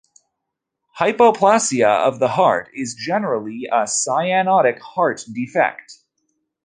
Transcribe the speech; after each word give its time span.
Hypoplasia 0.99 1.87
of 2.07 2.17
the 2.17 2.29
heart 2.29 2.71
is 2.73 2.95
generally 2.95 3.67
a 3.71 3.83
cyanotic 3.85 4.79
heart 4.79 5.23
defect. 5.31 5.93